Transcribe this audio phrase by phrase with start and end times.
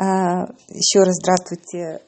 [0.00, 2.02] А, еще раз здравствуйте.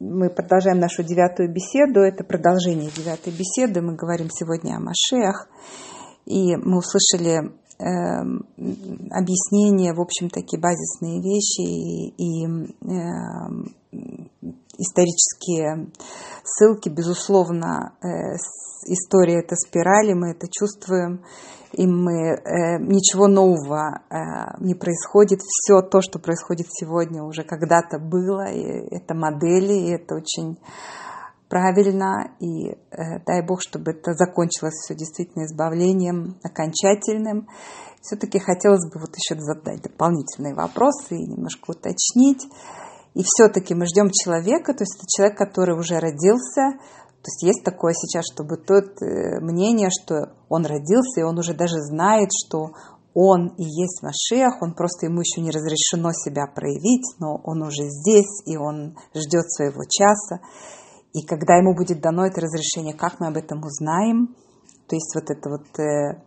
[0.00, 2.00] Мы продолжаем нашу девятую беседу.
[2.00, 3.82] Это продолжение девятой беседы.
[3.82, 5.46] Мы говорим сегодня о Машеях.
[6.24, 7.84] И мы услышали э,
[9.10, 13.98] объяснения, в общем, такие базисные вещи и, и э,
[14.78, 15.90] исторические
[16.42, 16.88] ссылки.
[16.88, 18.06] Безусловно, э,
[18.86, 21.22] история это спирали, мы это чувствуем
[21.76, 24.14] и мы, э, ничего нового э,
[24.60, 25.40] не происходит.
[25.40, 28.62] Все то, что происходит сегодня, уже когда-то было, и
[28.94, 30.58] это модели, и это очень
[31.48, 37.48] правильно, и э, дай Бог, чтобы это закончилось все действительно избавлением окончательным.
[38.00, 42.46] Все-таки хотелось бы вот еще задать дополнительные вопросы и немножко уточнить.
[43.14, 46.78] И все-таки мы ждем человека, то есть это человек, который уже родился,
[47.24, 51.54] то есть есть такое сейчас, чтобы тот э, мнение, что он родился, и он уже
[51.54, 52.72] даже знает, что
[53.14, 57.88] он и есть Машех, он просто ему еще не разрешено себя проявить, но он уже
[57.88, 60.44] здесь, и он ждет своего часа.
[61.14, 64.36] И когда ему будет дано это разрешение, как мы об этом узнаем?
[64.86, 66.20] То есть вот это вот э,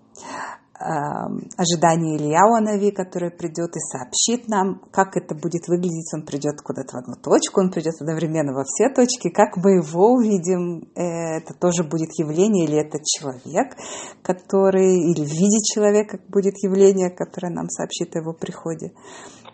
[0.79, 6.13] ожидание Ильяу Нави, который придет и сообщит нам, как это будет выглядеть.
[6.13, 9.29] Он придет куда-то в одну точку, он придет одновременно во все точки.
[9.29, 13.75] Как мы его увидим, э, это тоже будет явление, или это человек,
[14.21, 18.93] который, или в виде человека будет явление, которое нам сообщит о его приходе.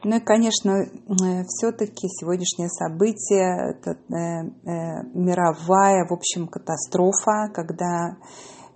[0.03, 0.87] Ну и, конечно, э,
[1.47, 4.43] все-таки сегодняшнее событие, это э,
[5.13, 8.17] мировая, в общем, катастрофа, когда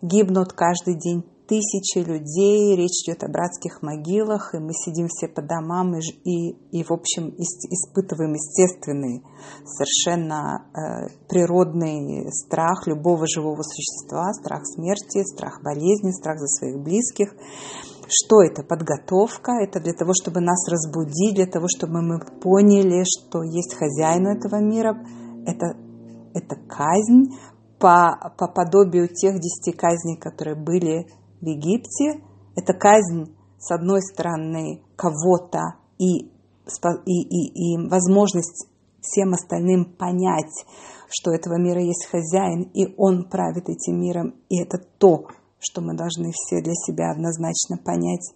[0.02, 5.42] гибнут каждый день тысячи людей, речь идет о братских могилах, и мы сидим все по
[5.42, 9.24] домам и, и, и в общем, испытываем естественный,
[9.66, 17.34] совершенно э, природный страх любого живого существа, страх смерти, страх болезни, страх за своих близких.
[18.10, 18.64] Что это?
[18.64, 19.54] Подготовка.
[19.62, 24.62] Это для того, чтобы нас разбудить, для того, чтобы мы поняли, что есть хозяин этого
[24.62, 24.98] мира.
[25.46, 25.78] Это,
[26.34, 27.36] это казнь
[27.80, 31.08] по, по подобию тех десяти казней, которые были
[31.42, 32.24] в Египте.
[32.56, 36.32] Это казнь, с одной стороны, кого-то и, и,
[37.06, 38.68] и, и возможность
[39.02, 40.66] всем остальным понять,
[41.10, 45.28] что этого мира есть хозяин, и он правит этим миром, и это то,
[45.60, 48.34] что мы должны все для себя однозначно понять.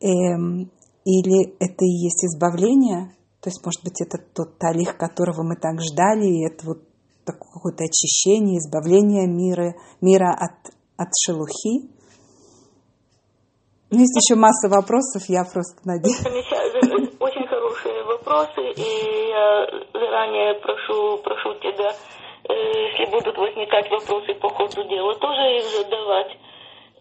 [0.00, 0.70] Эм,
[1.04, 5.80] или это и есть избавление, то есть, может быть, это тот талих, которого мы так
[5.80, 6.82] ждали, и это вот
[7.24, 11.90] какое-то очищение, избавление мира, мира от, от шелухи.
[13.90, 16.22] Есть еще масса вопросов, я просто надеюсь.
[17.18, 21.90] Очень хорошие вопросы, и я заранее прошу, прошу тебя,
[22.48, 26.38] э, если будут возникать вопросы по ходу дела, тоже их задавать.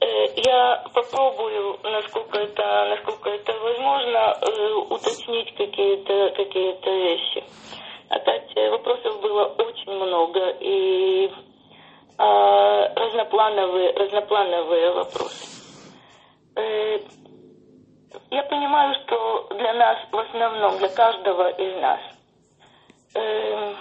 [0.02, 0.08] Э,
[0.38, 7.44] я попробую, насколько это, насколько это возможно, э, уточнить какие-то какие вещи.
[8.10, 11.32] Опять вопросов было очень много, и
[12.18, 15.59] а, разноплановые, разноплановые вопросы.
[16.60, 17.00] Э,
[18.32, 22.00] я понимаю, что для нас, в основном для каждого из нас,
[23.16, 23.74] э,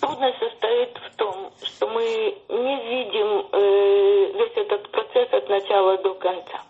[0.00, 2.02] трудность состоит в том, что мы
[2.48, 6.62] не видим э, весь этот процесс от начала до конца.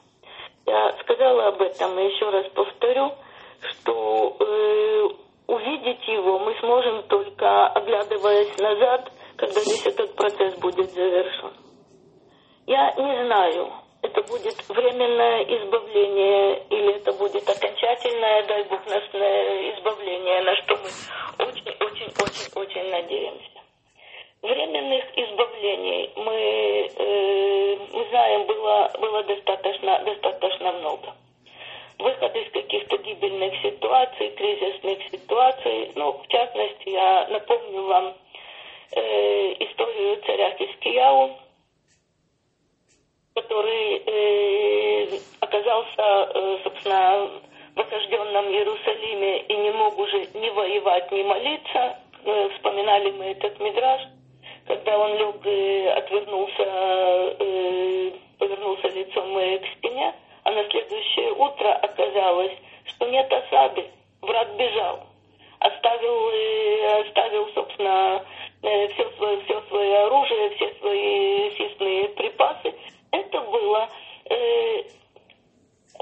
[0.66, 3.12] Я сказала об этом и еще раз повторю,
[3.60, 5.09] что э,
[5.47, 11.53] увидеть его мы сможем только оглядываясь назад, когда весь этот процесс будет завершен.
[12.66, 13.72] Я не знаю,
[14.03, 21.47] это будет временное избавление или это будет окончательное, дай Бог, нас избавление, на что мы
[21.47, 23.58] очень-очень-очень-очень надеемся.
[24.41, 31.14] Временных избавлений мы, э, мы знаем, было, было достаточно, достаточно много.
[31.98, 35.91] Выход из каких-то гибельных ситуаций, кризисных ситуаций.
[35.97, 38.14] Ну, в частности, я напомню вам
[38.92, 41.37] э, историю царя Хискияу,
[43.43, 46.03] который э, оказался,
[46.34, 47.31] э, собственно,
[47.75, 51.99] в осажденном Иерусалиме и не мог уже ни воевать, ни молиться.
[52.25, 54.02] Э, вспоминали мы этот мидраж,
[54.67, 62.52] когда он лег и отвернулся, э, повернулся лицом к стене, а на следующее утро оказалось,
[62.87, 63.87] что нет осады,
[64.20, 65.00] враг бежал.
[65.61, 66.31] Оставил,
[67.02, 68.25] оставил собственно,
[68.62, 72.75] все, свое, все свое оружие, все свои съестные припасы
[73.10, 73.88] это было
[74.31, 74.82] э,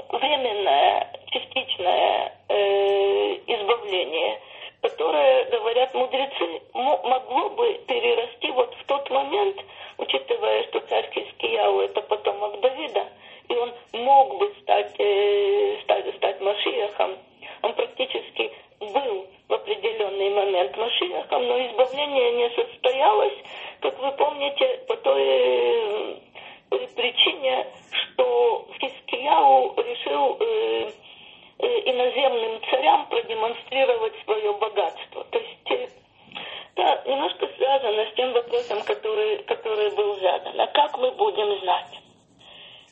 [0.09, 4.39] временное, частичное э, избавление,
[4.81, 9.57] которое, говорят мудрецы, могло бы перерасти вот в тот момент,
[9.97, 13.07] учитывая, что царь Хискияу это потомок Давида,
[13.49, 17.17] и он мог бы стать, э, стать, стать Машиахом,
[17.63, 18.51] он практически
[20.77, 23.33] Машинахом, но избавление не состоялось,
[23.81, 26.15] как вы помните, по той э,
[26.69, 30.91] причине, что Хискияу решил э,
[31.59, 35.23] э, иноземным царям продемонстрировать свое богатство.
[35.25, 35.87] То есть э,
[36.75, 40.59] да, немножко связано с тем вопросом, который, который был задан.
[40.59, 41.99] А как мы будем знать?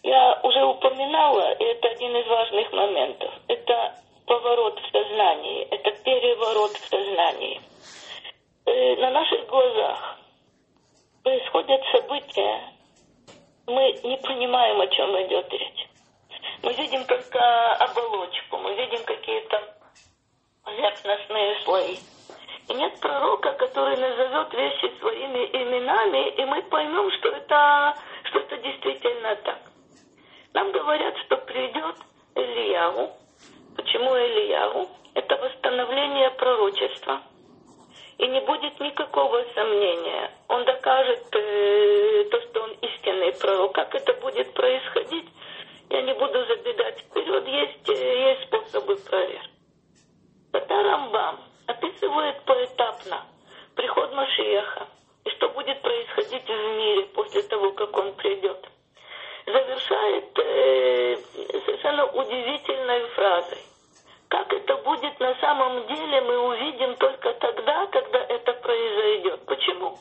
[0.03, 3.33] Я уже упоминала, и это один из важных моментов.
[3.47, 3.95] Это
[4.27, 7.61] поворот в сознании, это переворот в сознании.
[8.65, 10.19] Э, на наших глазах
[11.23, 12.74] происходят события,
[13.67, 15.87] мы не понимаем, о чем идет речь.
[16.63, 19.75] Мы видим только оболочку, мы видим какие-то
[20.63, 21.97] поверхностные слои.
[22.67, 28.57] И нет пророка, который назовет вещи своими именами, и мы поймем, что это, что это
[28.57, 29.59] действительно так.
[30.53, 31.95] Нам говорят, что придет
[32.33, 33.11] Ильяву.
[33.75, 34.89] Почему Ильяву?
[35.13, 37.21] Это восстановление пророчества.
[38.17, 40.31] И не будет никакого сомнения.
[40.47, 43.73] Он докажет э, то, что он истинный пророк.
[43.73, 45.25] Как это будет происходить,
[45.89, 47.47] я не буду забегать вперед.
[47.47, 49.49] Есть, э, есть способы проверки.
[50.51, 53.25] Тогда Рамбам описывает поэтапно
[53.75, 54.87] приход Машиеха
[55.25, 58.65] и что будет происходить в мире после того, как он придет.
[59.45, 61.17] Завершает э,
[61.65, 63.74] совершенно удивительной фразой.
[64.29, 69.45] Как это будет на самом деле, мы увидим только тогда, когда это произойдет.
[69.45, 69.97] Почему?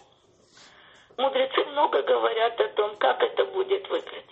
[1.16, 4.24] Мудрецы много говорят о том, как это будет выглядеть.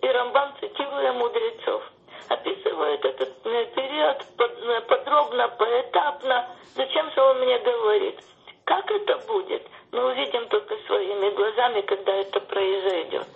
[0.00, 1.82] И Рамбан, цитируя мудрецов,
[2.28, 6.48] описывает этот э, период э, подробно, поэтапно.
[6.74, 8.20] Зачем же он мне говорит?
[8.64, 9.66] Как это будет?
[9.92, 13.26] Мы увидим только своими глазами, когда это произойдет.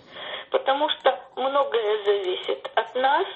[0.49, 3.27] Потому что многое зависит от нас,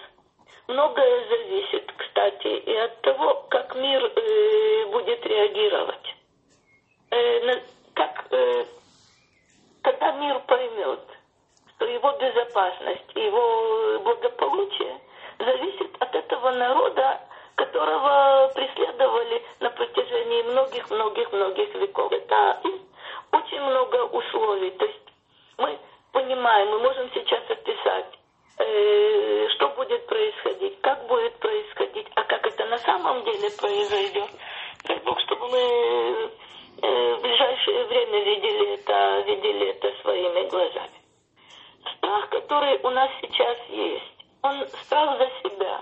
[0.69, 6.15] многое зависит, кстати, и от того, как мир э, будет реагировать.
[7.09, 7.61] Э, на,
[7.95, 8.65] как, э,
[9.81, 10.99] когда мир поймет,
[11.75, 14.99] что его безопасность, его благополучие
[15.39, 17.19] зависит от этого народа,
[17.55, 22.11] которого преследовали на протяжении многих-многих-многих веков.
[22.11, 22.61] Это
[23.31, 24.69] очень много условий.
[24.71, 25.13] То есть
[25.57, 25.79] мы
[26.11, 28.18] понимаем, мы можем сейчас описать,
[28.59, 34.29] э, что будет происходить, как будет происходить, а как это на самом деле произойдет.
[34.85, 35.59] Дай Бог, чтобы мы
[36.81, 40.99] э, в ближайшее время видели это, видели это своими глазами.
[41.97, 45.81] Страх, который у нас сейчас есть, он страх за себя,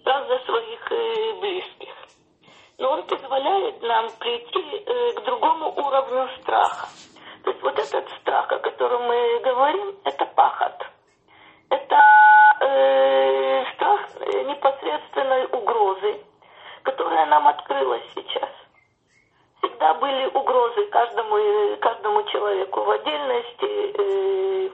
[0.00, 1.94] страх за своих э, близких.
[2.78, 4.84] Но он позволяет нам прийти
[5.16, 6.86] к другому уровню страха.
[7.42, 10.97] То есть вот этот страх, о котором мы говорим, это пахот.
[11.70, 12.00] Это
[12.60, 14.00] э, страх
[14.46, 16.20] непосредственной угрозы,
[16.82, 18.50] которая нам открылась сейчас.
[19.58, 24.70] Всегда были угрозы каждому, э, каждому человеку в отдельности, э,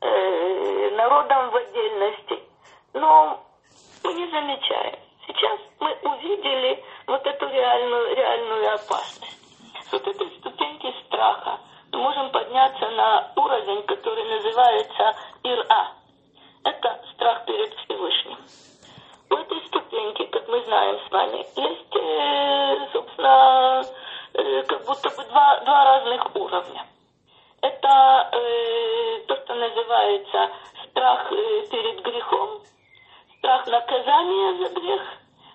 [0.00, 2.42] э, народам в отдельности.
[2.94, 3.40] Но
[4.02, 4.98] мы не замечаем.
[5.26, 9.38] Сейчас мы увидели вот эту реальную, реальную опасность.
[9.92, 11.58] Вот этой ступеньки страха
[11.92, 16.03] мы можем подняться на уровень, который называется ИРА.
[25.64, 26.86] Два, разных уровня.
[27.62, 30.50] Это э, то, что называется
[30.84, 32.60] страх э, перед грехом,
[33.38, 35.02] страх наказания за грех.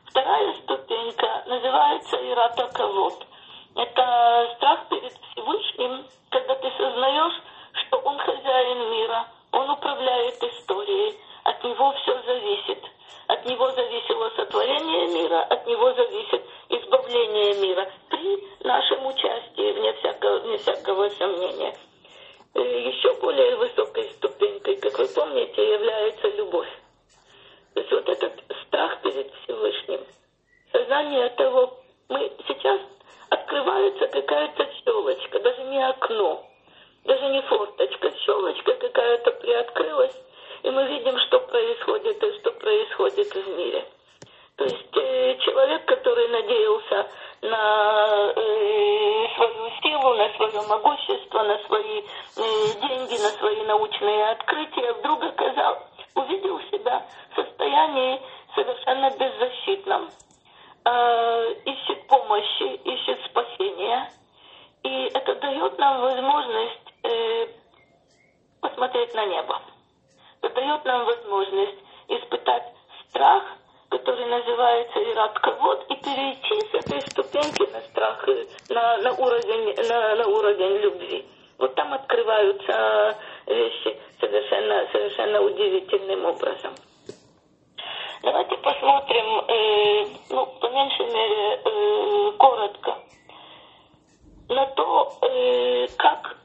[0.07, 3.27] Вторая ступенька называется иратаковод.
[3.75, 7.41] Это страх перед Всевышним, когда ты сознаешь,
[7.73, 12.83] что он хозяин мира, он управляет историей, от него все зависит.
[13.27, 17.87] От него зависело сотворение мира, от него зависит избавление мира
[21.00, 21.75] вне всякого сомнения.
[22.56, 26.68] Э, еще более высокой ступенькой, как вы помните, является любовь.
[59.69, 60.09] Беззащитном,
[60.85, 64.11] э, ищет помощи, ищет спасения.
[64.83, 67.47] И это дает нам возможность э,
[68.61, 69.61] посмотреть на небо.
[70.41, 72.63] Это дает нам возможность испытать
[73.09, 73.43] страх
[73.89, 78.23] который называется Ират Кавод, и перейти с этой ступеньки на страх,
[78.69, 81.25] на, на, уровень, на, на уровень любви.
[81.57, 86.75] Вот там открываются вещи совершенно, совершенно удивительным образом.
[88.21, 92.97] Давайте посмотрим, э, ну, по меньшей мере, э, коротко,
[94.49, 96.35] на то, э, как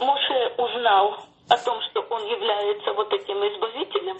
[0.00, 1.18] Моше узнал
[1.50, 4.18] о том, что он является вот этим избавителем,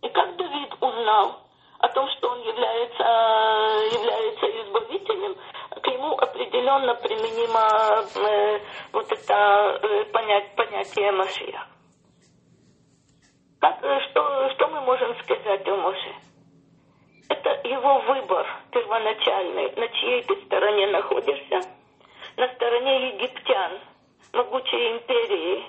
[0.00, 1.36] и как Давид узнал
[1.80, 3.02] о том, что он является,
[3.94, 5.36] является избавителем,
[5.82, 8.60] к нему определенно применимо э,
[8.92, 11.71] вот это э, понять, понятие Машия.
[13.62, 16.14] Как, э, что, что мы можем сказать о Моше?
[17.28, 21.60] Это его выбор первоначальный, на чьей ты стороне находишься.
[22.36, 23.78] На стороне египтян,
[24.32, 25.64] могучей империи,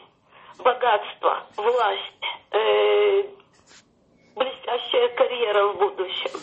[0.58, 3.26] богатство, власть, э,
[4.38, 6.40] блестящая карьера в будущем.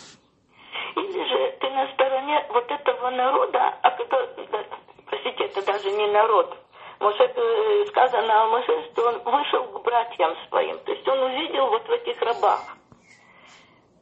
[0.95, 4.65] Или же ты на стороне вот этого народа, а да,
[5.07, 6.57] простите, это даже не народ,
[7.01, 10.79] может, э, сказано о Моше, что он вышел к братьям своим.
[10.81, 12.77] То есть он увидел вот в этих рабах,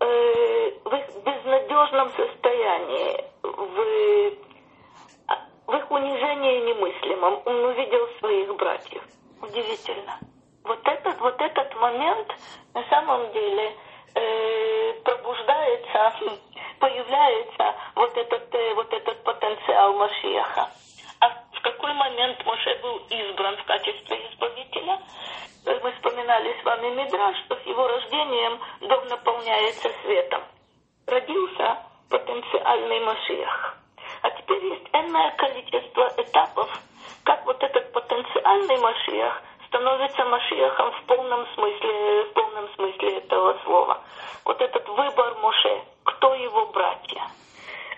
[0.00, 4.36] э, в их безнадежном состоянии, в,
[5.66, 9.02] в их унижении немыслимом, он увидел своих братьев.
[9.40, 10.18] Удивительно.
[10.64, 12.28] Вот этот, вот этот момент
[12.74, 13.76] на самом деле
[14.16, 16.14] э, пробуждается,
[16.80, 20.68] появляется вот этот, э, вот этот потенциал Машиаха.
[21.68, 24.98] Какой момент Моше был избран в качестве избавителя?
[25.66, 30.40] Мы вспоминали с вами Мидраш, что с его рождением дом наполняется светом.
[31.06, 31.76] Родился
[32.08, 33.76] потенциальный Машиах.
[34.22, 36.70] А теперь есть энное количество этапов,
[37.24, 44.02] как вот этот потенциальный Машиах становится Машиахом в полном смысле, в полном смысле этого слова.
[44.46, 47.24] Вот этот выбор Моше, кто его братья,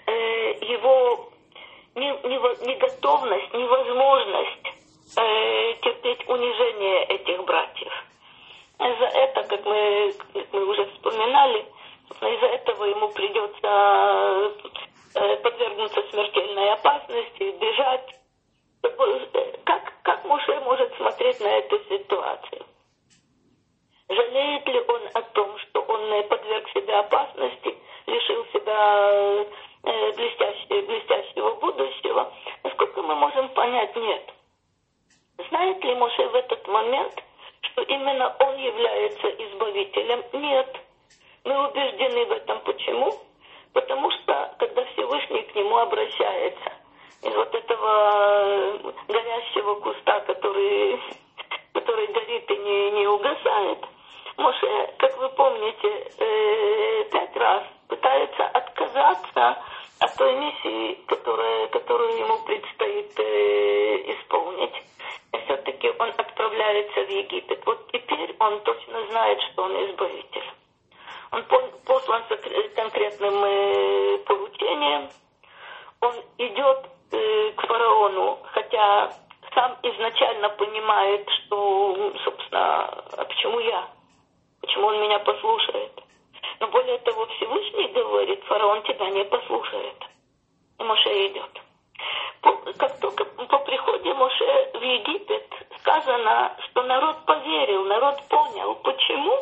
[0.06, 1.30] э, его
[1.94, 4.66] неготовность, невозможность
[5.16, 7.92] э, терпеть унижение этих братьев.
[8.78, 11.66] За это, как мы, как мы уже вспоминали,
[12.10, 14.54] из-за этого ему придется
[15.14, 18.16] э, подвергнуться смертельной опасности, бежать.
[19.64, 22.64] Как, как Муше может смотреть на эту ситуацию?
[24.08, 29.46] Жалеет ли он о том, что он подверг себя опасности, лишил себя
[29.82, 30.39] Э, блестящего
[33.80, 34.34] понять, нет.
[35.48, 37.14] Знает ли Моше в этот момент,
[37.62, 40.24] что именно он является избавителем?
[40.32, 40.76] Нет.
[41.44, 42.60] Мы убеждены в этом.
[42.60, 43.14] Почему?
[43.72, 46.72] Потому что, когда Всевышний к нему обращается,
[47.22, 51.00] из вот этого горящего куста, который,
[51.72, 53.78] который горит и не, не угасает,
[54.36, 59.58] Моше, как вы помните, э, пять раз пытается отказаться
[60.00, 64.82] от той миссии, которая, которую ему предстоит э, исполнить.
[65.44, 67.60] Все-таки он отправляется в Египет.
[67.66, 70.50] Вот теперь он точно знает, что он избавитель.
[71.32, 71.44] Он
[71.84, 75.10] послан с конкретным э, поручением.
[76.00, 79.12] Он идет э, к фараону, хотя
[79.54, 82.84] сам изначально понимает, что, собственно,
[83.18, 83.86] а почему я?
[84.62, 85.92] Почему он меня послушает?
[86.60, 89.96] Но более того, Всевышний говорит, фараон тебя не послушает.
[90.78, 91.62] И Моше идет.
[92.78, 95.46] Как только по приходе Моше в Египет
[95.78, 98.74] сказано, что народ поверил, народ понял.
[98.76, 99.38] Почему?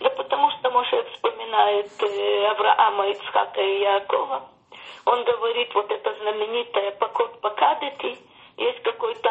[0.00, 4.42] Да потому что Моше вспоминает э, Авраама, Ицхака и Якова.
[5.06, 8.18] Он говорит, вот это знаменитое «покот покадети»,
[8.56, 9.30] есть какой-то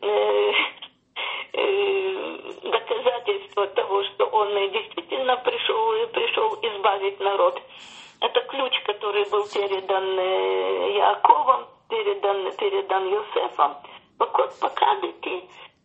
[0.00, 0.52] э,
[1.52, 3.19] Э, доказательство
[3.54, 7.60] того, что он действительно пришел, пришел избавить народ.
[8.20, 13.76] Это ключ, который был передан э, Яковом, передан, передан Йосефом.
[14.18, 14.46] Пока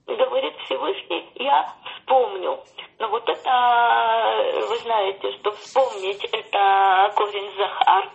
[0.07, 2.59] ты говорит Всевышний, я вспомню.
[2.99, 8.09] Но вот это, вы знаете, что вспомнить это корень Захар,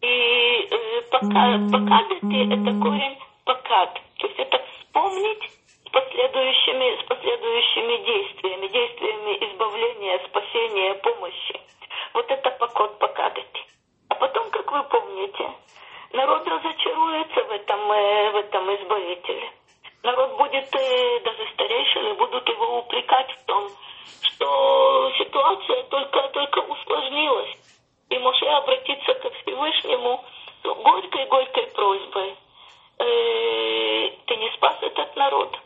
[0.00, 4.00] и э, пока, пока это корень покат.
[4.18, 5.57] То есть это вспомнить
[5.88, 11.60] с последующими, с последующими действиями, действиями избавления, спасения, помощи.
[12.12, 13.66] Вот это покот покадать.
[14.08, 15.50] А потом, как вы помните,
[16.12, 19.50] народ разочаруется в этом, э, в этом избавителе.
[20.02, 23.68] Народ будет, э, даже старейшины будут его упрекать в том,
[24.22, 27.56] что ситуация только, только усложнилась.
[28.10, 30.24] И Моше обратиться ко Всевышнему
[30.62, 32.36] с горькой-горькой просьбой–
[32.98, 35.56] Э, ты не спас этот народ.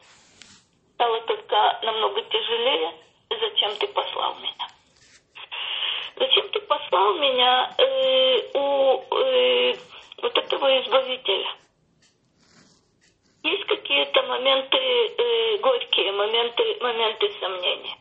[0.94, 2.92] Стало только намного тяжелее,
[3.30, 4.68] зачем ты послал меня.
[6.16, 9.74] Зачем ты послал меня э, у э,
[10.18, 11.48] вот этого избавителя?
[13.44, 17.96] Есть какие-то моменты горькие, моменты, моменты сомнений.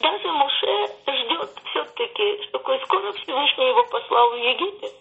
[0.00, 4.94] Даже Муше ждет все-таки, что скоро Всевышний его послал в Египет.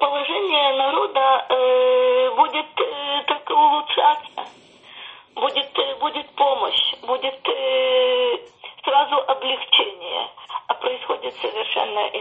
[0.00, 0.55] Положение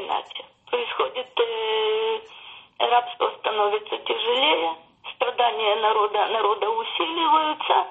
[0.06, 0.46] иначе.
[0.70, 2.20] Происходит э,
[2.80, 4.76] рабство становится тяжелее,
[5.16, 7.88] страдания народа, народа усиливаются,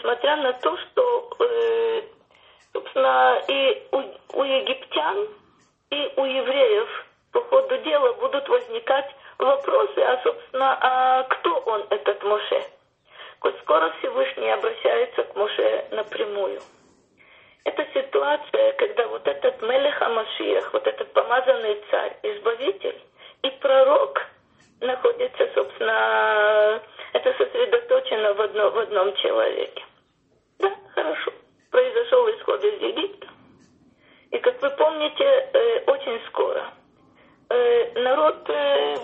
[0.00, 2.02] несмотря на то, что, э,
[2.72, 4.02] собственно, и у,
[4.38, 5.28] у египтян,
[5.90, 12.22] и у евреев по ходу дела будут возникать вопросы, а, собственно, а кто он, этот
[12.22, 12.64] Моше?
[13.40, 16.60] Коль скоро Всевышний обращается к Моше напрямую.
[17.64, 22.98] Это ситуация, когда вот этот Мелех Амашиях, вот этот помазанный царь, избавитель
[23.42, 24.26] и пророк
[24.80, 26.80] находится, собственно,
[27.12, 29.84] это сосредоточено в, одно, в одном человеке.
[30.60, 31.32] Да, хорошо.
[31.70, 33.28] Произошел исход из Египта.
[34.30, 36.72] И, как вы помните, э, очень скоро
[37.48, 38.96] э, народ э,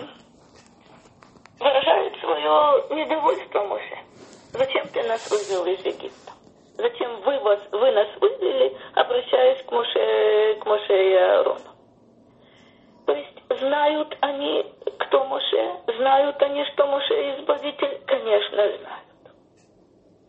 [1.59, 3.97] выражает свое недовольство Моше.
[4.53, 6.31] Зачем ты нас вывел из Египта?
[6.77, 11.59] Зачем вы, вас, вы нас вывели, обращаясь к Моше, к Моше и Аарону?
[13.07, 14.65] То есть знают они,
[14.99, 15.81] кто Моше?
[15.97, 17.99] Знают они, что Моше избавитель?
[18.05, 19.06] Конечно, знают.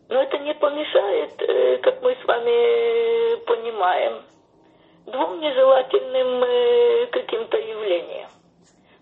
[0.09, 4.23] Но это не помешает, э, как мы с вами понимаем,
[5.05, 8.29] двум нежелательным э, каким-то явлениям.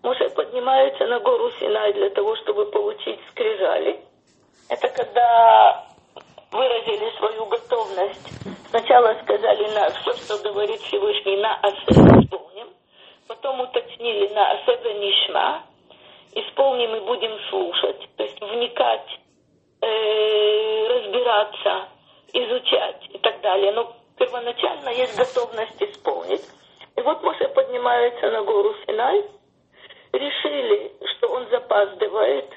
[0.04, 4.02] Моше поднимается на гору Синай для того, чтобы получить скрижали.
[4.70, 5.86] Это когда
[6.52, 8.30] выразили свою готовность.
[8.70, 12.68] Сначала сказали на все, что говорит Всевышний, на Асе исполним.
[13.28, 15.64] Потом уточнили на Асе Нишма.
[16.34, 18.10] Исполним и будем слушать.
[18.18, 19.20] То есть вникать,
[19.82, 21.90] э, разбираться,
[22.34, 23.72] изучать и так далее.
[23.72, 26.44] Но первоначально есть готовность исполнить.
[26.96, 29.24] И вот Моше поднимается на гору Синай.
[30.14, 32.50] Решили, что он запаздывает.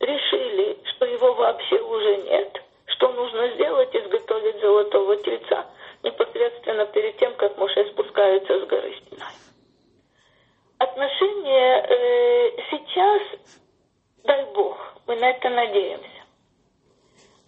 [0.00, 2.62] Решили, что его вообще уже нет–
[2.98, 3.94] что нужно сделать?
[3.94, 5.66] Изготовить золотого тельца
[6.02, 9.32] непосредственно перед тем, как Моше спускается с горы Синай.
[10.78, 13.22] Отношения э, сейчас,
[14.24, 14.76] дай Бог,
[15.06, 16.17] мы на это надеемся.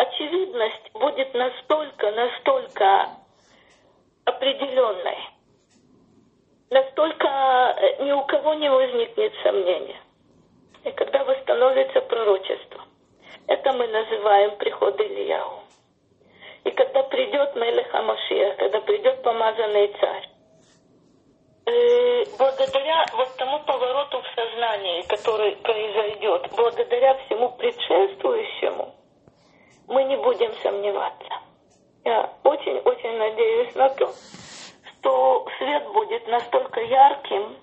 [0.00, 3.10] Очевидность будет настолько, настолько
[4.24, 5.18] определенной,
[6.70, 10.00] настолько э, ни у кого не возникнет сомнения.
[10.84, 12.80] И когда восстановится пророчество,
[13.46, 15.64] это мы называем приход Ильяу.
[16.64, 20.28] И когда придет Мелех Амашия, когда придет помазанный царь,
[21.66, 28.94] э, благодаря вот тому повороту в сознании, который произойдет, благодаря всему предшествующему,
[29.90, 31.35] мы не будем сомневаться.
[32.05, 34.09] Я очень-очень надеюсь на то,
[34.87, 37.57] что свет будет настолько ярким,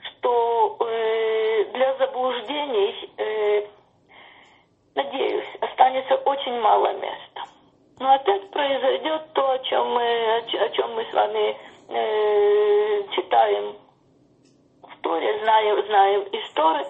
[0.00, 3.66] что э, для заблуждений э,
[4.94, 7.44] надеюсь, останется очень мало места.
[7.98, 11.56] Но опять произойдет то, о чем мы, о чем мы с вами
[11.88, 13.74] э, читаем
[14.82, 16.86] в Торе, знаем, знаем из Торы.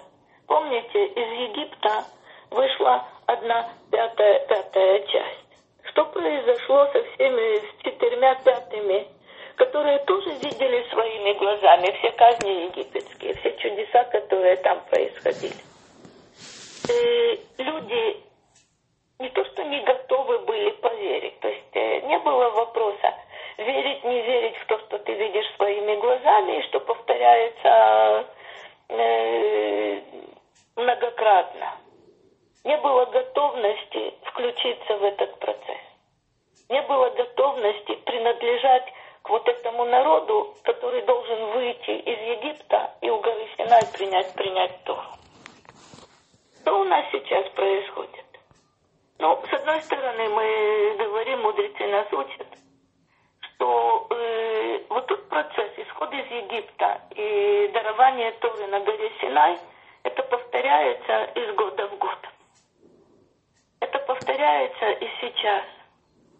[0.47, 2.03] Помните, из Египта
[2.51, 5.45] вышла одна пятая, пятая часть.
[5.91, 9.07] Что произошло со всеми, с четырьмя пятыми,
[9.55, 15.55] которые тоже видели своими глазами все казни египетские, все чудеса, которые там происходили?
[16.89, 18.23] э, люди
[19.19, 23.13] не то что не готовы были поверить, то есть э, не было вопроса
[23.57, 28.27] верить, не верить в то, что видишь своими глазами, и что повторяется
[28.89, 30.01] э,
[30.75, 31.75] многократно.
[32.65, 35.81] Не было готовности включиться в этот процесс.
[36.67, 43.19] Не было готовности принадлежать к вот этому народу, который должен выйти из Египта и у
[43.19, 45.03] горы Синай принять, принять Тору.
[46.61, 48.25] Что у нас сейчас происходит?
[49.19, 52.47] Ну, с одной стороны, мы говорим, мудрецы нас учат,
[53.41, 59.59] что э, вот тот процесс исхода из Египта и дарования Торы на горе Синай,
[60.01, 62.17] это повторяется из года в год.
[63.95, 65.63] Это повторяется и сейчас.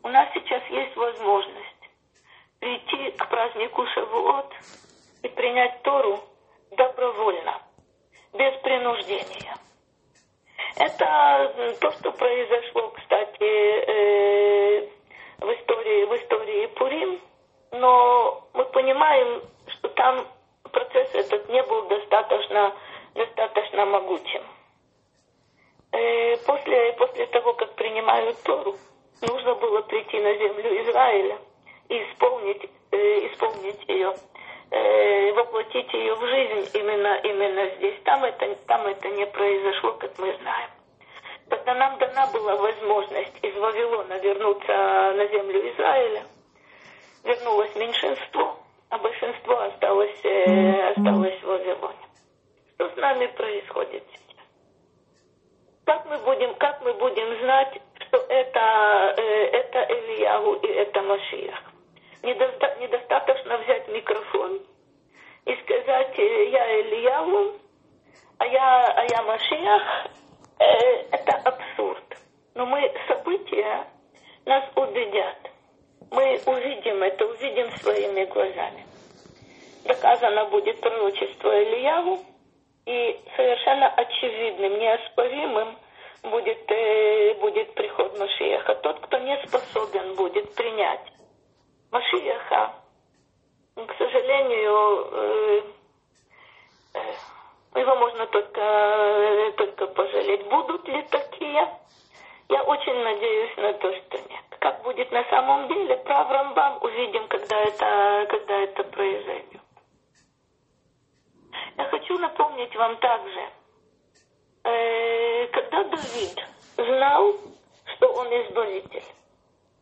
[0.04, 1.90] У нас сейчас есть возможность
[2.60, 4.54] прийти к празднику Шавуот
[5.24, 6.20] и принять Тору
[6.72, 7.62] добровольно,
[8.34, 9.56] без принуждения.
[10.76, 14.90] Это то, что произошло, кстати, э,
[15.40, 17.22] в истории, в истории Пурим,
[17.72, 20.28] но мы понимаем, что там
[20.74, 22.74] процесс этот не был достаточно,
[23.14, 24.44] достаточно могучим.
[25.96, 28.76] Э, после, после того, как принимают Тору,
[29.22, 31.38] нужно было прийти на землю Израиля
[31.88, 34.14] и исполнить, э, исполнить ее,
[34.72, 37.96] э, воплотить ее в жизнь именно, именно здесь.
[38.04, 40.70] Там это, там это не произошло, как мы знаем.
[41.48, 44.74] Тогда нам дана была возможность из Вавилона вернуться
[45.16, 46.24] на землю Израиля.
[47.24, 48.58] Вернулось меньшинство,
[48.90, 52.06] а большинство осталось, осталось в Вавилоне.
[52.74, 54.25] Что с нами происходит сейчас?
[55.86, 61.62] Как мы будем, как мы будем знать, что это, э, это Ильягу и это Машиях?
[62.24, 64.60] Недоста- недостаточно взять микрофон
[65.46, 67.54] и сказать, э, я Ильягу,
[68.40, 69.82] а я, а я Машиях,
[70.58, 70.66] Э,
[71.12, 72.18] это абсурд.
[72.54, 73.86] Но мы события
[74.46, 75.38] нас убедят.
[76.12, 78.86] Мы увидим это, увидим своими глазами.
[79.84, 82.24] Доказано будет пророчество Ильяву,
[82.86, 85.78] и совершенно очевидным, неоспоримым
[86.24, 88.76] будет, э, будет приход Машиеха.
[88.76, 91.12] Тот, кто не способен будет принять
[91.92, 92.74] Машиеха,
[93.76, 95.62] к сожалению, э,
[96.94, 100.48] э, его можно только, э, только пожалеть.
[100.48, 101.68] Будут ли такие?
[102.48, 104.46] Я очень надеюсь на то, что нет.
[104.60, 109.65] Как будет на самом деле, прав Рамбам увидим, когда это, когда это произойдет.
[111.78, 113.42] Я хочу напомнить вам также,
[114.64, 116.38] э, когда Давид
[116.76, 117.36] знал,
[117.96, 119.04] что он избавитель,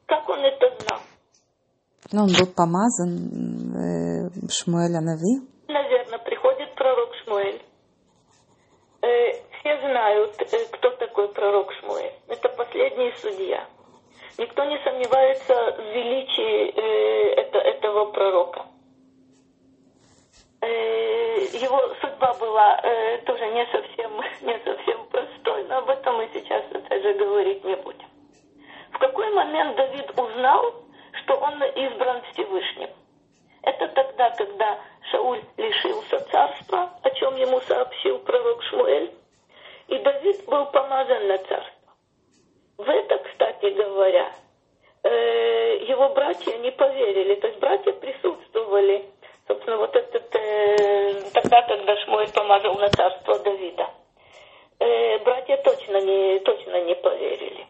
[0.07, 0.99] как он это знал?
[2.11, 3.13] Ну, он был помазан
[3.75, 5.47] э, Шмуэля Нави.
[5.67, 7.61] Наверное, приходит пророк Шмуэль
[9.03, 12.13] э, все знают, э, кто такой пророк Шмуэль.
[12.27, 13.67] Это последний судья.
[14.37, 18.65] Никто не сомневается в величии э, это, этого пророка.
[20.63, 26.29] Э, его судьба была э, тоже не совсем, не совсем простой, но об этом мы
[26.33, 28.07] сейчас даже говорить не будем.
[28.93, 30.73] В какой момент Давид узнал,
[31.21, 32.89] что он избран Всевышним?
[33.63, 34.79] Это тогда, когда
[35.11, 39.11] Шауль лишился царства, о чем ему сообщил пророк Шмуэль,
[39.89, 41.91] и Давид был помазан на царство.
[42.77, 44.31] В это, кстати говоря,
[45.03, 49.12] э, его братья не поверили, то есть братья присутствовали,
[49.53, 53.87] собственно, вот этот, э, тогда, когда Шмуэль помазал на царство Давида.
[54.79, 57.67] Э, братья точно не, точно не поверили.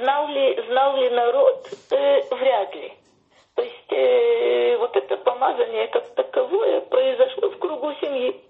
[0.00, 1.68] Знал ли, знал ли народ?
[1.90, 2.92] Вряд ли.
[3.54, 8.40] То есть э, вот это помазание как таковое произошло в кругу семьи.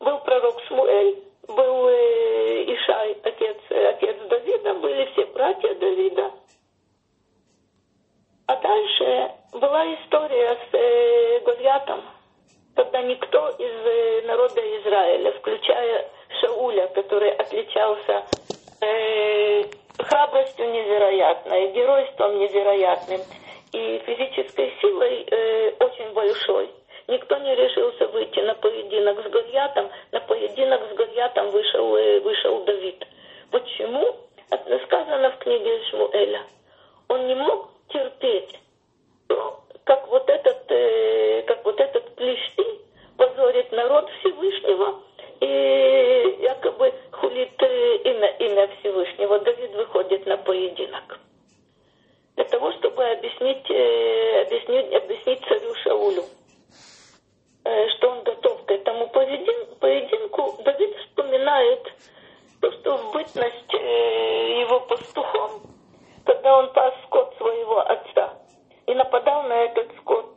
[0.00, 6.30] Был пророк Шмуэль, был э, Ишай, отец, отец Давида, были все братья Давида.
[8.48, 12.00] А дальше была история с э, Гольятом,
[12.74, 16.08] когда никто из э, народа Израиля, включая
[16.40, 18.24] Шауля, который отличался
[18.80, 19.64] э,
[19.98, 23.20] храбростью невероятной, геройством невероятным,
[23.72, 26.70] и физической силой э, очень большой.
[27.06, 29.90] Никто не решился выйти на поединок с Гольятом.
[30.10, 33.06] На поединок с Гольятом вышел, э, вышел Давид.
[33.50, 34.16] Почему?
[34.50, 36.40] Это сказано в книге Шмуэля.
[37.08, 38.60] Он не мог терпеть,
[39.84, 42.64] как вот этот, э, как вот этот плещи
[43.16, 45.00] позорит народ Всевышнего
[45.40, 49.38] и якобы хулит э, имя, имя Всевышнего.
[49.40, 51.18] Давид выходит на поединок
[52.36, 56.24] для того, чтобы объяснить, э, объяснить, объяснить царю Шаулю,
[57.96, 61.92] что он готов к этому поединку, Давид вспоминает
[62.60, 65.62] то, что в бытность его пастухом,
[66.24, 68.34] когда он пас скот своего отца
[68.86, 70.28] и нападал на этот скот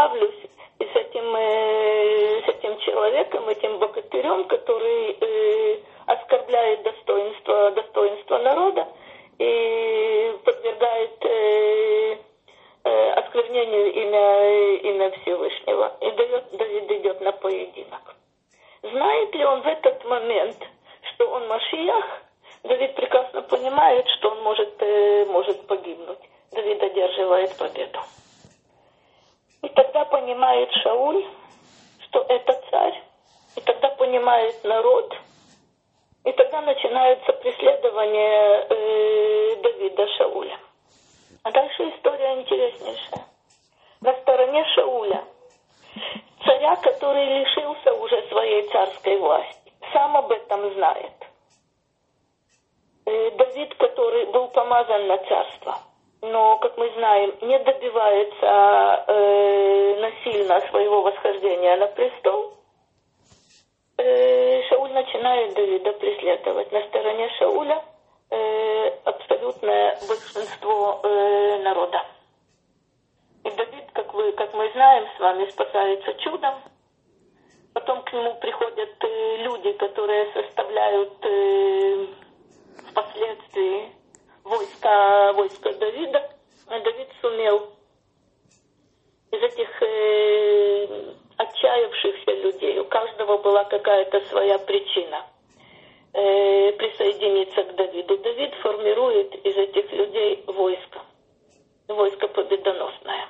[0.00, 0.34] справлюсь
[0.78, 8.88] с этим, э, с этим человеком, этим богатырем, который э, оскорбляет достоинство, достоинство народа
[9.38, 12.16] и подвергает э,
[12.84, 15.92] э, осквернению имя, имя Всевышнего.
[16.00, 18.16] И дает, Давид идет на поединок.
[18.82, 20.56] Знает ли он в этот момент,
[21.12, 22.04] что он Машиях?
[22.62, 26.18] Давид прекрасно понимает, что он может, э, может погибнуть.
[26.52, 28.00] Давид одерживает победу.
[29.62, 31.24] И тогда понимает Шауль,
[32.08, 33.02] что это царь.
[33.56, 35.14] И тогда понимает народ.
[36.24, 40.58] И тогда начинается преследование э, Давида Шауля.
[41.42, 43.24] А дальше история интереснейшая.
[44.00, 45.24] На стороне Шауля,
[46.44, 51.12] царя, который лишился уже своей царской власти, сам об этом знает.
[53.06, 55.78] Э, Давид, который был помазан на царство–
[56.22, 62.52] но, как мы знаем, не добивается э, насильно своего восхождения на престол,
[63.96, 66.72] э, Шауль начинает Давида преследовать.
[66.72, 67.84] На стороне Шауля
[68.30, 72.02] э, абсолютное большинство э, народа.
[73.44, 76.54] И Давид, как, вы, как мы знаем с вами, спасается чудом.
[77.74, 82.06] Потом к нему приходят э, люди, которые составляют э,
[82.90, 83.92] впоследствии
[84.42, 86.30] войска, войска Давида,
[86.66, 87.70] Давид сумел
[89.32, 95.24] из этих э, отчаявшихся людей, у каждого была какая-то своя причина
[96.12, 98.18] э, присоединиться к Давиду.
[98.18, 101.00] Давид формирует из этих людей войско,
[101.88, 103.28] войско победоносное.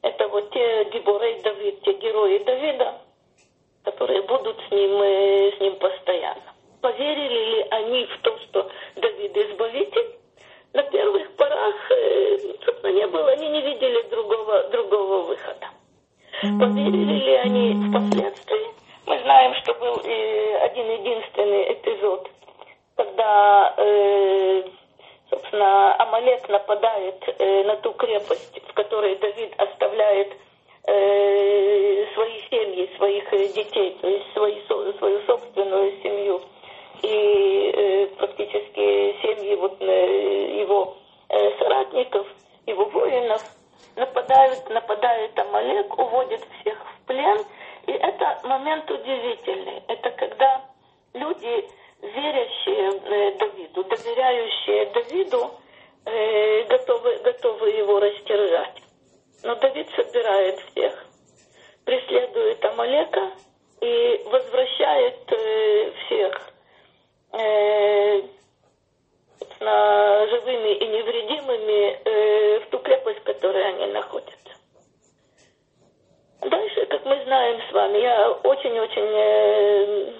[0.00, 2.98] Это вот те гиборей Давид, те герои Давида,
[3.84, 6.54] которые будут с ним, э, с ним постоянно.
[6.80, 10.14] Поверили ли они в то, что Давид избавитель?
[10.74, 15.70] на первых порах, э, собственно, не было, они не видели другого, другого выхода.
[16.40, 18.66] Поверили ли они впоследствии?
[19.06, 22.30] Мы знаем, что был э, один единственный эпизод,
[22.96, 24.62] когда, э,
[25.30, 30.32] собственно, Амалек нападает на ту крепость, в которой Давид оставляет
[30.84, 36.40] свои семьи, своих детей, то есть свои, свою собственную семью–
[37.02, 40.96] и э, практически семьи вот, э, его
[41.28, 42.26] э, соратников,
[42.66, 43.42] его воинов
[43.96, 47.44] нападают, нападает Амалек, уводит всех в плен.
[47.86, 49.82] И это момент удивительный.
[49.88, 50.64] Это когда
[51.14, 51.68] люди,
[52.02, 55.50] верящие э, Давиду, доверяющие Давиду,
[56.04, 58.82] э, готовы, готовы его растерзать.
[59.42, 61.06] Но Давид собирает всех,
[61.84, 63.30] преследует Амалека
[63.80, 66.48] и возвращает э, всех
[69.40, 74.34] живыми и невредимыми э, в ту крепость, в которой они находятся.
[76.40, 80.12] Дальше, как мы знаем с вами, я очень-очень э,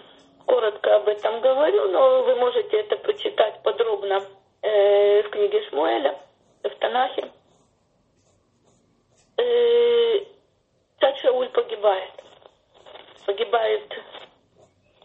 [0.46, 4.22] коротко об этом говорю, но вы можете это прочитать подробно
[4.62, 6.18] э, в книге Шмуэля,
[6.62, 7.30] в Танахе.
[11.00, 12.10] Царь Шауль погибает.
[13.24, 13.84] Погибает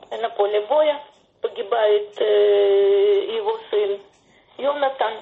[0.09, 0.99] на поле боя
[1.43, 3.99] погибает э, его сын
[4.57, 5.13] Йонатан.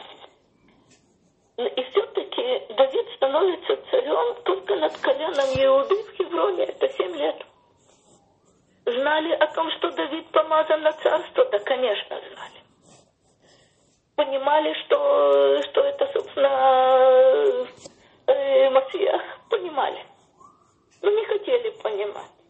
[1.58, 6.64] И все-таки Давид становится царем только над коленом Иуды в Хевроне.
[6.66, 7.44] Это семь лет.
[8.86, 11.46] Знали о том, что Давид помазан на царство?
[11.46, 12.62] Да, конечно, знали.
[14.16, 17.68] Понимали, что, что это, собственно,
[18.28, 19.22] э, Масиах?
[19.50, 20.06] Понимали.
[21.02, 22.41] Но не хотели понимать.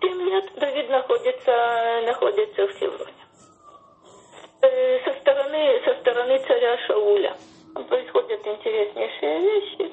[0.00, 3.12] Семь лет Давид находится, находится в Хевроне.
[4.62, 7.36] Э, со стороны, со стороны царя Шауля
[7.88, 9.89] происходят интереснейшие вещи.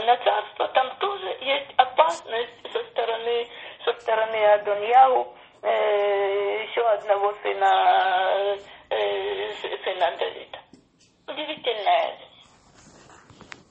[0.00, 3.48] На царство, там тоже есть опасность со стороны,
[3.84, 8.56] со стороны Адоньяу, э, еще одного сына,
[8.90, 9.52] э,
[9.84, 10.58] сына Давида.
[11.26, 12.16] Удивительная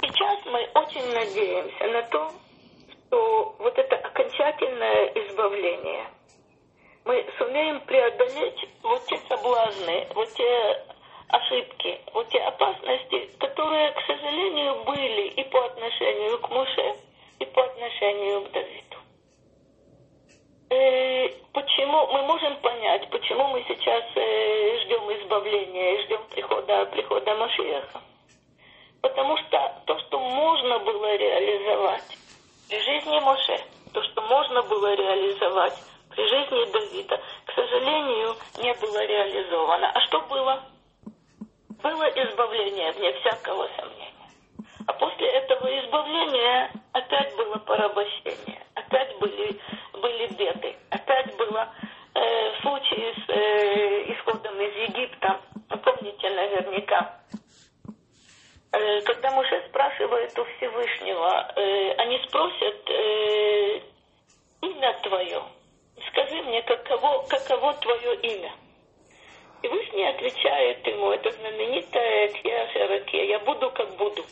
[0.01, 2.32] Сейчас мы очень надеемся на то,
[3.08, 6.08] что вот это окончательное избавление
[7.10, 10.86] мы сумеем преодолеть вот те соблазны, вот те
[11.29, 16.95] ошибки, вот те опасности, которые, к сожалению, были и по отношению к Муше,
[17.39, 18.97] и по отношению к Давиду.
[20.71, 27.35] Э, почему мы можем понять, почему мы сейчас э, ждем избавления и ждем прихода, прихода
[27.35, 28.01] Машиаха?
[29.01, 32.17] Потому что то, что можно было реализовать
[32.67, 33.59] при жизни Моше,
[33.93, 35.73] то, что можно было реализовать
[36.09, 39.91] при жизни Давида, к сожалению, не было реализовано.
[39.91, 40.63] А что было?
[41.81, 44.13] Было избавление, вне всякого сомнения.
[44.85, 49.59] А после этого избавления опять было порабощение, опять были,
[49.93, 51.69] были беды, опять было
[52.15, 55.39] э, в случае с э, исходом из Египта,
[55.83, 57.19] помните наверняка,
[58.71, 63.81] э, когда Муше спрашивает у Всевышнего, э, они спросят э,
[64.61, 65.43] имя твое,
[66.09, 68.51] скажи мне, каково, каково твое имя.
[69.61, 74.23] И Всевышний отвечает ему, это знаменитая Тьяшараке, я буду как буду.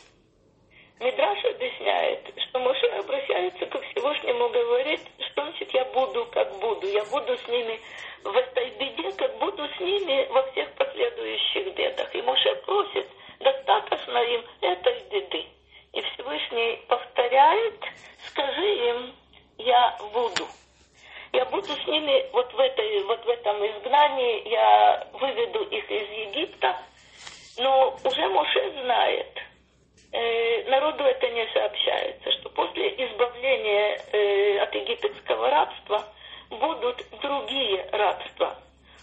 [1.00, 7.04] Мидраш объясняет, что Моше обращается к Всевышнему, говорит, что значит я буду как буду, я
[7.04, 7.78] буду с ними
[8.24, 12.14] в этой беде, как буду с ними во всех последующих бедах.
[12.14, 13.06] И Моше просит,
[13.38, 15.44] достаточно им этой беды.
[15.92, 17.80] И Всевышний повторяет,
[18.26, 19.14] скажи им,
[19.58, 20.46] я буду
[21.32, 26.08] я буду с ними вот в, этой, вот в этом изгнании, я выведу их из
[26.10, 26.76] Египта,
[27.58, 29.38] но уже Моше знает,
[30.12, 36.04] э, народу это не сообщается, что после избавления э, от египетского рабства
[36.50, 38.56] будут другие рабства,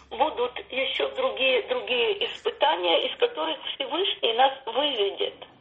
[0.10, 5.36] будут еще другие, другие испытания, из которых Всевышний нас выведет–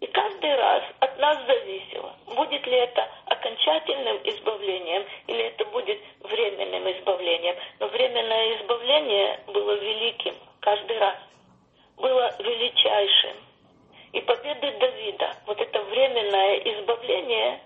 [0.00, 6.90] и каждый раз от нас зависело, будет ли это окончательным избавлением или это будет временным
[6.90, 7.56] избавлением.
[7.78, 11.16] Но временное избавление было великим каждый раз,
[11.96, 13.36] было величайшим.
[14.12, 17.60] И победы Давида, вот это временное избавление,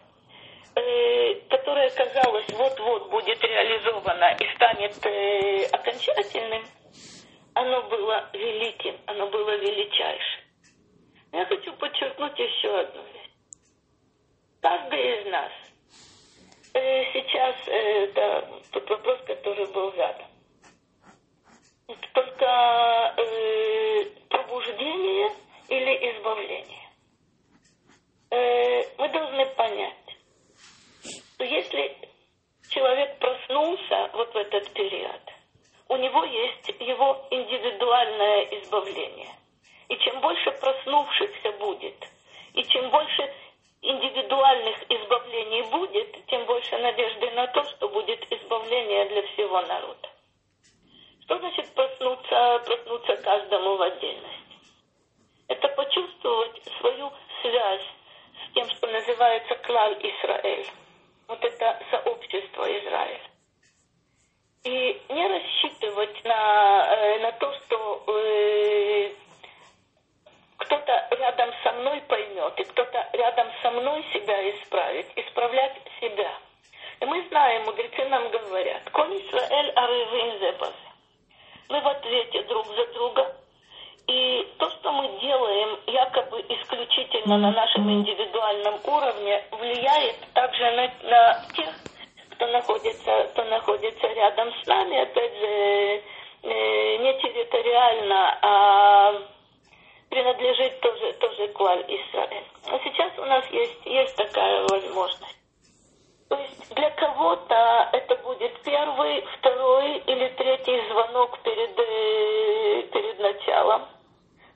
[0.74, 6.64] э, которое, казалось, вот-вот будет реализовано и станет э, окончательным,
[7.54, 10.43] оно было великим, оно было величайшим.
[11.34, 13.30] Я хочу подчеркнуть еще одну вещь.
[14.60, 15.50] Каждый из нас
[16.74, 18.06] э, сейчас, э,
[18.70, 20.28] тот вопрос, который был задан,
[22.12, 25.32] только э, пробуждение
[25.70, 26.88] или избавление.
[28.30, 30.16] Э, мы должны понять,
[31.02, 31.98] что если
[32.70, 35.20] человек проснулся вот в этот период,
[35.88, 39.34] у него есть его индивидуальное избавление–
[39.88, 41.96] и чем больше проснувшихся будет,
[42.54, 43.32] и чем больше
[43.82, 50.08] индивидуальных избавлений будет, тем больше надежды на то, что будет избавление для всего народа.
[51.24, 54.44] Что значит проснуться, проснуться каждому в отдельности?
[55.48, 57.86] Это почувствовать свою связь
[58.32, 60.66] с тем, что называется клаль Израиль.
[61.28, 63.20] Вот это сообщество Израиля.
[64.64, 69.12] И не рассчитывать на, э, на то, что э,
[70.64, 76.30] кто-то рядом со мной поймет, и кто-то рядом со мной себя исправит, исправлять себя.
[77.00, 80.74] И мы знаем, мудрецы нам говорят, «Коль Исраэль арывин зебазе».
[81.68, 83.36] Мы в ответе друг за друга.
[84.06, 91.46] И то, что мы делаем якобы исключительно на нашем индивидуальном уровне, влияет также на, на
[91.56, 91.70] тех,
[92.32, 96.02] кто находится, кто находится рядом с нами, опять же,
[96.42, 99.33] э, не территориально, а
[100.24, 102.44] принадлежит тоже, тоже Клаль Израиль.
[102.66, 105.36] Но сейчас у нас есть, есть такая возможность.
[106.28, 113.82] То есть для кого-то это будет первый, второй или третий звонок перед, э, перед началом.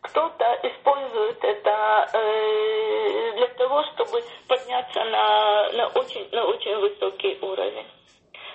[0.00, 7.86] Кто-то использует это э, для того, чтобы подняться на, на, очень, на очень высокий уровень.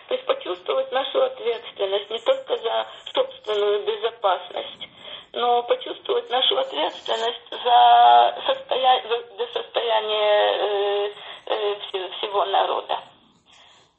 [0.07, 4.89] То есть почувствовать нашу ответственность не только за собственную безопасность,
[5.33, 9.03] но почувствовать нашу ответственность за, состоя...
[9.37, 11.13] за состояние э,
[11.47, 12.99] э, всего народа.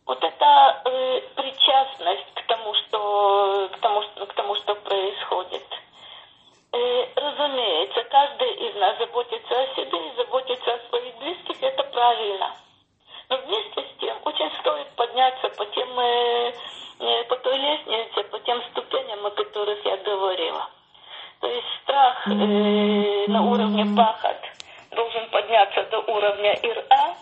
[0.06, 5.64] Вот эта э, причастность к тому, что, к, тому, что, к тому, что происходит.
[6.72, 12.54] Э, разумеется, каждый из нас заботится о себе и заботится о своих близких, это правильно.
[13.28, 16.52] Но вместе с тем очень стоит подняться по, тем, э,
[17.00, 20.70] э по той лестнице, по тем ступеням, о которых я говорила.
[21.44, 22.30] То есть страх э,
[23.28, 24.38] на уровне пахот
[24.92, 27.16] должен подняться до уровня ира,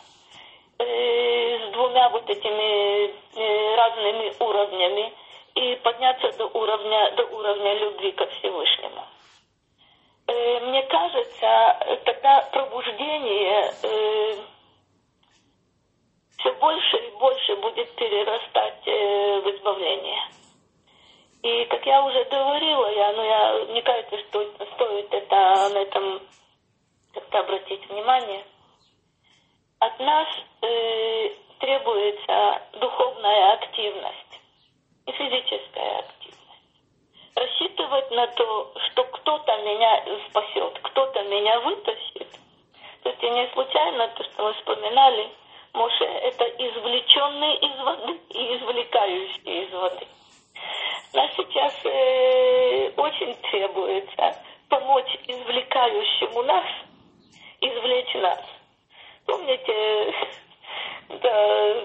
[0.79, 5.13] э, с двумя вот этими э, разными уровнями
[5.57, 9.03] и подняться до уровня, до уровня любви ко Всевышнему.
[10.29, 14.37] Э, мне кажется, тогда пробуждение э,
[16.39, 20.23] все больше и больше будет перерастать э, в избавление.
[21.43, 26.21] И, как я уже говорила, я, ну, я, мне кажется, что стоит это, на этом
[27.13, 28.45] как-то обратить внимание.
[29.81, 30.29] От нас
[30.63, 34.41] э, требуется духовная активность
[35.07, 36.43] и физическая активность.
[37.35, 42.29] Рассчитывать на то, что кто-то меня спасет, кто-то меня вытащит.
[43.03, 45.29] То есть не случайно то, что мы вспоминали,
[45.73, 50.07] Моше это извлеченный из воды и извлекающий из воды.
[51.15, 54.35] Нас сейчас э, очень требуется
[54.71, 56.65] помочь извлекающему нас,
[57.61, 58.41] извлечь нас.
[59.27, 60.15] Помните,
[61.09, 61.85] да,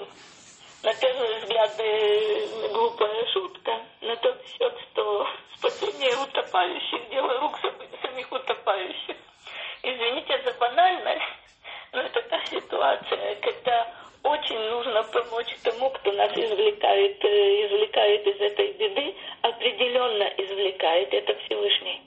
[0.83, 7.59] на первый взгляд э, глупая шутка на тот счет, что спасение утопающих– дело рук
[8.01, 9.17] самих утопающих.
[9.83, 11.25] Извините за банальность,
[11.91, 13.93] но это та ситуация, когда
[14.27, 21.35] очень нужно помочь тому, кто нас извлекает, э, извлекает из этой беды, определенно извлекает, это
[21.35, 22.01] Всевышний.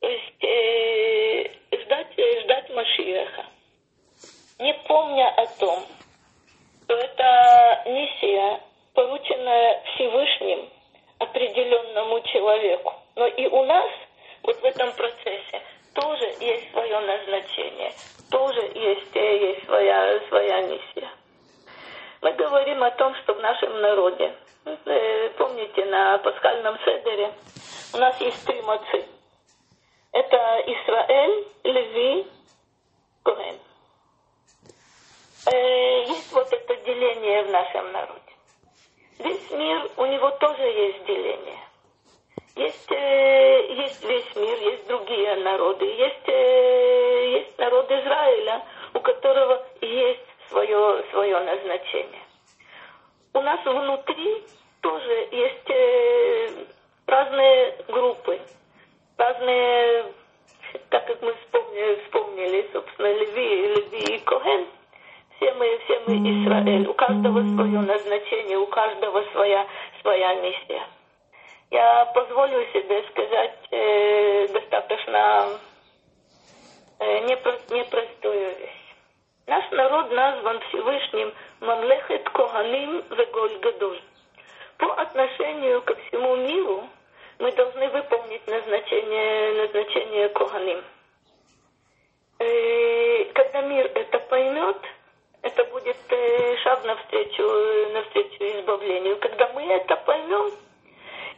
[0.00, 1.50] То есть э,
[1.82, 2.12] ждать,
[2.42, 3.46] ждать Машиаха,
[4.58, 5.84] не помня о том,
[6.84, 8.60] что это миссия,
[8.94, 10.68] порученная Всевышним
[11.18, 12.94] определенному человеку.
[13.16, 13.90] Но и у нас
[14.42, 15.62] вот в этом процессе
[15.98, 17.92] тоже есть свое назначение,
[18.30, 21.08] тоже есть, есть своя, своя миссия.
[22.22, 24.32] Мы говорим о том, что в нашем народе,
[24.64, 27.32] э, помните, на пасхальном седере
[27.94, 29.06] у нас есть три мацы.
[30.12, 30.36] Это
[30.66, 32.26] Израиль, Леви,
[33.24, 33.58] Коэн.
[35.46, 38.22] Э, есть вот это деление в нашем народе.
[39.18, 41.67] Весь мир, у него тоже есть деление.
[42.58, 49.64] Есть, э, есть весь мир, есть другие народы, есть, э, есть народ Израиля, у которого
[49.80, 52.22] есть свое, свое назначение.
[53.32, 54.42] У нас внутри
[54.80, 56.48] тоже есть э,
[57.06, 58.40] разные группы,
[59.16, 60.06] разные,
[60.90, 64.66] так как мы вспомнили, вспомнили собственно, Леви, Леви и Коген,
[65.36, 69.64] все мы, все мы Израиль, у каждого свое назначение, у каждого своя,
[70.02, 70.82] своя миссия
[71.70, 75.58] я позволю себе сказать э, достаточно
[76.98, 78.94] э, непро, непростую вещь.
[79.46, 84.00] Наш народ назван Всевышним Мамлехет Коганим Веголь Гадоль.
[84.78, 86.84] По отношению ко всему миру
[87.38, 90.84] мы должны выполнить назначение, назначение Коганим.
[92.38, 94.78] Э, когда мир это поймет,
[95.42, 97.42] это будет э, шаг навстречу,
[97.92, 99.18] навстречу избавлению.
[99.18, 100.50] Когда мы это поймем,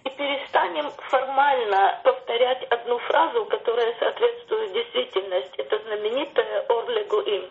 [0.05, 5.57] и перестанем формально повторять одну фразу, которая соответствует действительности.
[5.57, 7.51] Это знаменитое «Орлегуим».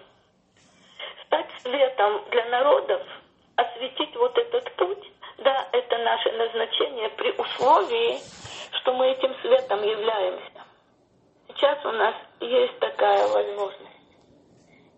[1.26, 3.02] Стать светом для народов,
[3.56, 8.20] осветить вот этот путь, да, это наше назначение при условии,
[8.72, 10.64] что мы этим светом являемся.
[11.50, 13.86] Сейчас у нас есть такая возможность.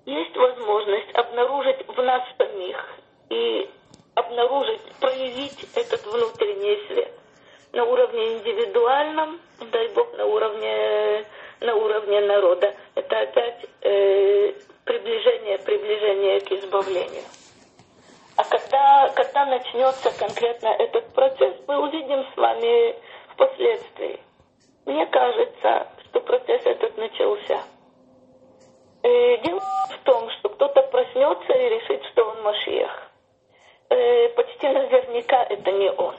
[0.06, 3.00] Есть возможность обнаружить в нас самих
[3.30, 3.70] и
[4.16, 7.21] обнаружить, проявить этот внутренний свет
[7.74, 9.40] на уровне индивидуальном,
[9.72, 11.26] дай Бог, на уровне,
[11.60, 12.76] на уровне народа.
[12.96, 14.54] Это опять э,
[14.84, 17.24] приближение, приближение к избавлению.
[18.38, 22.96] А когда, когда начнется конкретно этот процесс, мы увидим с вами
[23.34, 24.20] впоследствии.
[24.86, 27.62] Мне кажется, что процесс этот начался.
[29.04, 33.12] Э, дело в том, что кто-то проснется и решит, что он Машиях.
[33.90, 36.16] Э, почти наверняка это не он.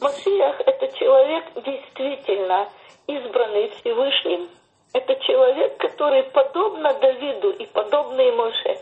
[0.00, 2.68] Машиах– это человек действительно
[3.06, 4.48] избранный Всевышним.
[4.94, 8.80] Это человек, который, подобно Давиду и подобный Моше,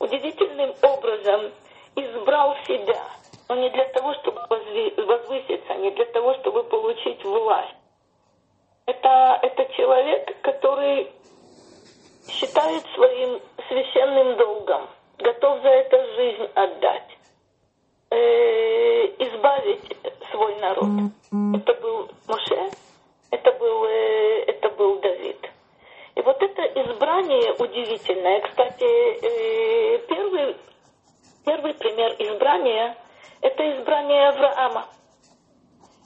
[0.00, 1.52] удивительным образом
[1.94, 3.00] избрал себя,
[3.48, 7.76] но не для того, чтобы возвыситься, не для того, чтобы получить власть.
[8.86, 11.10] Это, это человек, который
[12.28, 17.18] считает своим священным долгом, готов за это жизнь отдать
[18.10, 19.96] э, избавить
[20.34, 21.12] свой народ.
[21.54, 22.70] Это был Моше,
[23.30, 25.50] это был, э, это был Давид.
[26.16, 28.40] И вот это избрание удивительное.
[28.40, 30.56] Кстати, э, первый,
[31.44, 32.96] первый пример избрания–
[33.40, 34.86] это избрание Авраама.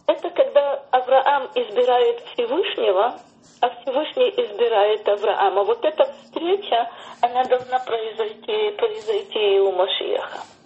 [0.06, 3.18] Это когда Авраам избирает Всевышнего,
[3.60, 5.64] а Всевышний избирает Авраама.
[5.64, 10.57] Вот эта встреча, она должна произойти, произойти и у Машиаха.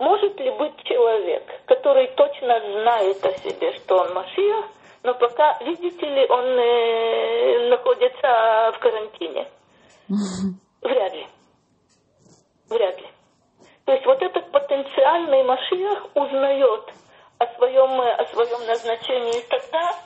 [0.00, 4.64] Может ли быть человек, который точно знает о себе, что он Машиах,
[5.02, 9.46] но пока, видите ли, он э, находится в карантине?
[10.80, 11.26] Вряд ли.
[12.70, 13.08] Вряд ли.
[13.84, 16.94] То есть вот этот потенциальный Машиах узнает
[17.36, 19.96] о своем, о своем назначении тогда,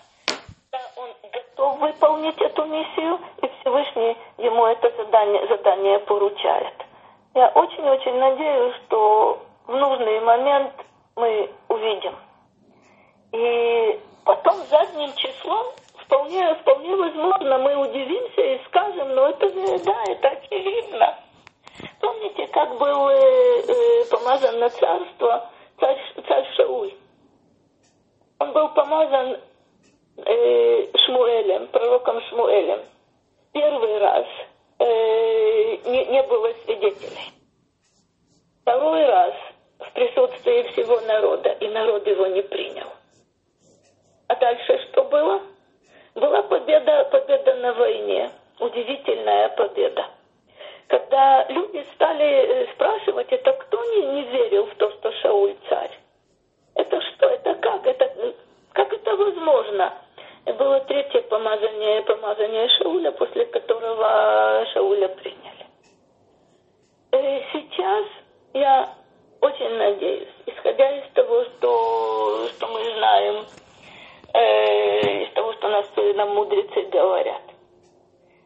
[0.72, 6.74] когда он готов выполнить эту миссию, и Всевышний ему это задание, задание поручает.
[7.34, 10.72] Я очень-очень надеюсь, что в нужный момент
[11.16, 12.16] мы увидим.
[13.32, 15.66] И потом задним числом
[16.04, 19.50] вполне, вполне возможно мы удивимся и скажем, ну это
[19.84, 21.18] да, это очевидно.
[22.00, 25.50] Помните, как был э, э, помазан на царство
[25.80, 25.98] царь,
[26.28, 26.92] царь Шауль?
[28.38, 29.40] Он был помазан
[30.18, 32.80] э, Шмуэлем, пророком Шмуэлем.
[33.52, 34.26] Первый раз
[34.78, 37.32] э, не, не было свидетелей.
[38.62, 39.34] Второй раз
[39.78, 42.88] в присутствии всего народа, и народ его не принял.
[44.28, 45.42] А дальше что было?
[46.14, 50.06] Была победа, победа на войне, удивительная победа.
[50.86, 55.98] Когда люди стали э, спрашивать, это кто не, не верил в то, что Шауль царь?
[56.74, 57.86] Это что, это как?
[57.86, 58.34] Это,
[58.72, 59.92] как это возможно?
[60.44, 65.66] Было третье помазание, помазание Шауля, после которого Шауля приняли.
[67.12, 68.06] Э, сейчас
[68.52, 68.94] я
[69.41, 73.47] очень надеюсь, исходя из того, что, что мы знаем,
[74.35, 77.43] э, из того, что нас нам мудрецы говорят,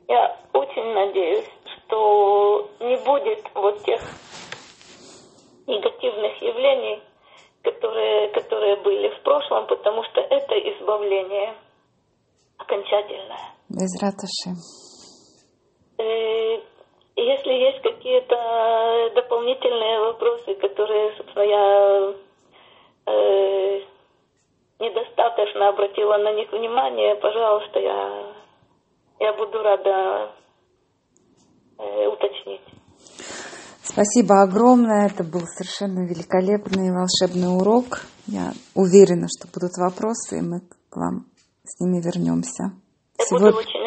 [0.09, 4.01] я очень надеюсь, что не будет вот тех
[5.66, 7.03] негативных явлений,
[7.62, 11.55] которые, которые были в прошлом, потому что это избавление
[12.57, 13.55] окончательное.
[13.68, 14.51] Без ратуши.
[17.18, 22.14] Если есть какие-то дополнительные вопросы, которые, собственно, я
[23.06, 23.80] э,
[24.78, 28.34] недостаточно обратила на них внимание, пожалуйста, я,
[29.18, 30.30] я буду рада
[31.78, 32.62] э, уточнить.
[33.82, 35.06] Спасибо огромное.
[35.06, 38.02] Это был совершенно великолепный волшебный урок.
[38.28, 41.26] Я уверена, что будут вопросы, и мы к вам
[41.64, 42.78] с ними вернемся.
[43.18, 43.40] Я Всего...
[43.40, 43.77] буду очень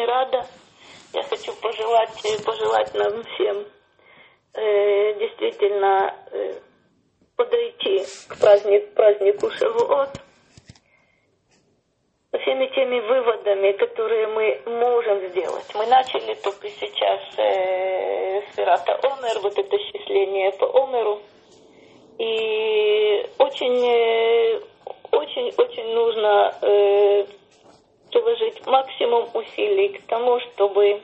[1.92, 3.64] пожелать, пожелать нам всем
[4.54, 6.54] э, действительно э,
[7.36, 10.10] подойти к праздник, празднику Шавуот
[12.40, 15.66] всеми теми выводами, которые мы можем сделать.
[15.74, 21.20] Мы начали только сейчас э, с Пирата Омер, вот это счисление по Омеру.
[22.18, 24.60] И очень, э,
[25.10, 27.26] очень, очень нужно э,
[28.10, 31.00] приложить максимум усилий к тому, чтобы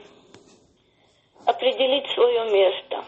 [1.49, 3.03] определить свое место,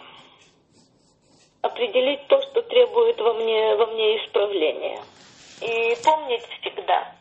[1.62, 5.00] определить то, что требует во мне, во мне исправления.
[5.62, 7.14] И помнить всегда,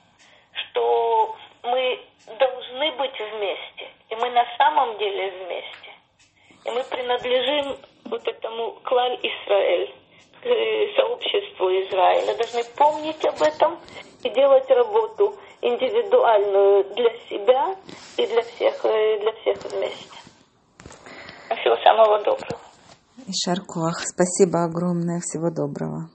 [0.52, 2.00] что мы
[2.38, 5.90] должны быть вместе, и мы на самом деле вместе.
[6.64, 9.94] И мы принадлежим вот этому клаль Израиль,
[10.96, 12.34] сообществу Израиля.
[12.34, 13.78] Должны помнить об этом
[14.24, 17.76] и делать работу индивидуальную для себя
[18.16, 20.19] и для всех, э, для всех вместе.
[21.56, 22.58] Всего самого доброго.
[23.26, 23.98] И.
[24.06, 25.20] Спасибо огромное.
[25.20, 26.08] Всего доброго.